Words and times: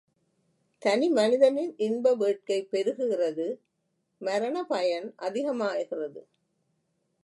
தனி 0.81 1.09
மனிதனின் 1.09 1.73
இன்ப 1.77 2.13
வேட்கை 2.15 2.67
பெருகுகிறது 2.71 3.47
மரணபயன் 4.21 5.13
அதிகமாகிறது. 5.19 6.21